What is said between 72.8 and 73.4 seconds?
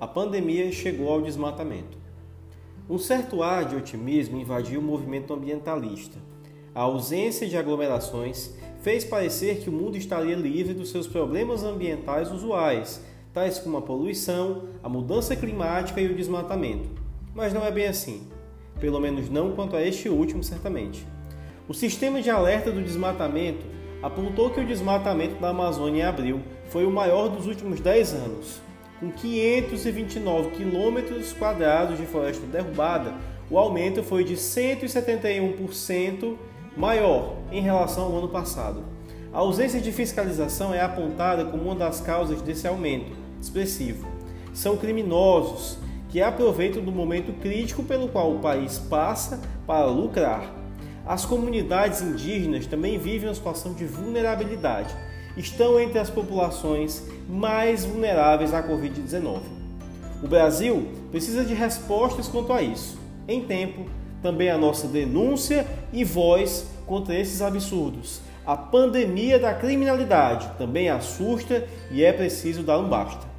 basta.